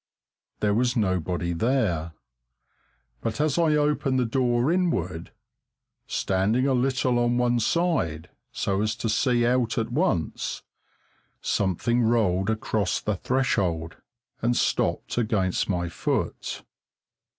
[0.61, 2.13] There was nobody there,
[3.21, 5.29] but as I opened the door inward,
[6.07, 10.63] standing a little on one side, so as to see out at once,
[11.39, 13.97] something rolled across the threshold
[14.41, 16.63] and stopped against my foot.